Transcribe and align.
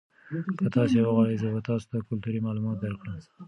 که 0.57 0.65
تاسي 0.75 0.97
وغواړئ 1.01 1.35
زه 1.41 1.47
به 1.53 1.61
تاسو 1.67 1.85
ته 1.91 1.97
کلتوري 2.07 2.39
معلومات 2.45 2.77
درکړم. 2.81 3.13